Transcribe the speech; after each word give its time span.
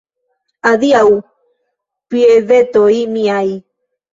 Adiaŭ, 0.69 1.03
piedetoj 2.15 2.91
miaj! 3.15 3.47